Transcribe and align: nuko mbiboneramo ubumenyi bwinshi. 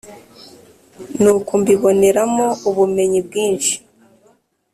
nuko 1.21 1.51
mbiboneramo 1.61 2.47
ubumenyi 2.69 3.19
bwinshi. 3.27 3.73